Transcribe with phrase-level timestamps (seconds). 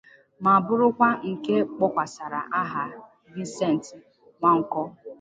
[0.43, 2.83] ma bụrụkwa nke a kpọkwasàrà aha
[3.33, 3.83] Vincent
[4.39, 4.81] Nwanko.